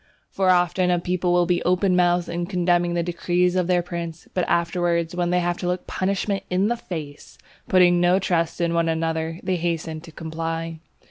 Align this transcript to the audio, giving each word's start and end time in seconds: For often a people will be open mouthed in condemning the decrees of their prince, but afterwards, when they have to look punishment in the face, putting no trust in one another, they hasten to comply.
For 0.31 0.49
often 0.49 0.89
a 0.89 0.97
people 0.97 1.31
will 1.31 1.45
be 1.45 1.61
open 1.63 1.95
mouthed 1.95 2.27
in 2.27 2.47
condemning 2.47 2.95
the 2.95 3.03
decrees 3.03 3.55
of 3.55 3.67
their 3.67 3.83
prince, 3.83 4.27
but 4.33 4.47
afterwards, 4.49 5.13
when 5.15 5.29
they 5.29 5.41
have 5.41 5.57
to 5.59 5.67
look 5.67 5.85
punishment 5.85 6.41
in 6.49 6.69
the 6.69 6.75
face, 6.75 7.37
putting 7.69 8.01
no 8.01 8.17
trust 8.17 8.59
in 8.59 8.73
one 8.73 8.89
another, 8.89 9.39
they 9.43 9.57
hasten 9.57 10.01
to 10.01 10.11
comply. 10.11 10.79